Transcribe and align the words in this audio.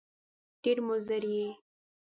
ډېر 0.61 0.77
مضر 0.87 1.21
یې! 1.33 1.47